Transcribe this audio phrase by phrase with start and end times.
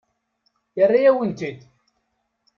[0.77, 1.59] Yerra-yawen-t-id.